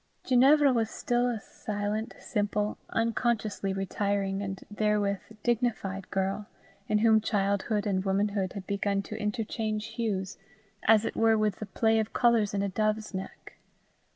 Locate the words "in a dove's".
12.55-13.13